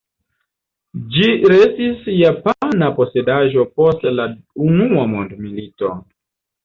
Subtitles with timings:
[1.15, 4.27] Ĝi restis japana posedaĵo post la
[4.71, 5.93] Unua Mondmilito.